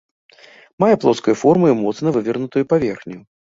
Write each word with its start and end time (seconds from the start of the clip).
Мае 0.83 0.89
плоскую 1.03 1.35
форму 1.43 1.65
і 1.73 1.77
моцна 1.83 2.07
вывернутую 2.19 2.65
паверхню. 2.75 3.19